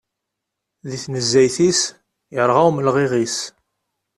Deg 0.89 1.01
tnezzayt-is, 1.03 1.81
yerɣa 2.35 2.61
umelɣiɣ-is. 2.69 3.37